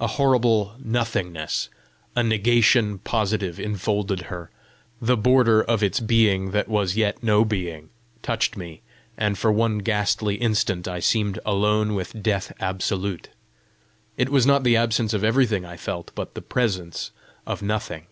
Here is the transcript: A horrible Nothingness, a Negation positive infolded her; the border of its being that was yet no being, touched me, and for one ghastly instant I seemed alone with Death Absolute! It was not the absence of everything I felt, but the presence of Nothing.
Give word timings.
A 0.00 0.06
horrible 0.06 0.76
Nothingness, 0.82 1.68
a 2.16 2.22
Negation 2.22 3.00
positive 3.00 3.60
infolded 3.60 4.22
her; 4.32 4.50
the 4.98 5.14
border 5.14 5.60
of 5.62 5.82
its 5.82 6.00
being 6.00 6.52
that 6.52 6.68
was 6.70 6.96
yet 6.96 7.22
no 7.22 7.44
being, 7.44 7.90
touched 8.22 8.56
me, 8.56 8.80
and 9.18 9.36
for 9.36 9.52
one 9.52 9.80
ghastly 9.80 10.36
instant 10.36 10.88
I 10.88 11.00
seemed 11.00 11.38
alone 11.44 11.94
with 11.94 12.22
Death 12.22 12.50
Absolute! 12.58 13.28
It 14.16 14.30
was 14.30 14.46
not 14.46 14.64
the 14.64 14.78
absence 14.78 15.12
of 15.12 15.22
everything 15.22 15.66
I 15.66 15.76
felt, 15.76 16.12
but 16.14 16.32
the 16.34 16.40
presence 16.40 17.10
of 17.46 17.60
Nothing. 17.60 18.06